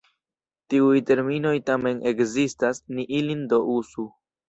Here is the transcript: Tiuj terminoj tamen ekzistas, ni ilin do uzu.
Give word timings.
Tiuj 0.73 1.01
terminoj 1.09 1.53
tamen 1.69 2.01
ekzistas, 2.15 2.83
ni 2.97 3.09
ilin 3.23 3.49
do 3.55 3.65
uzu. 3.81 4.13